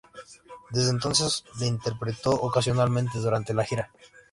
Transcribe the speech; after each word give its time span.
Desde 0.71 0.89
entonces, 0.89 1.45
la 1.59 1.67
interpretó 1.67 2.31
ocasionalmente 2.31 3.19
durante 3.19 3.53
la 3.53 3.65
gira. 3.65 3.91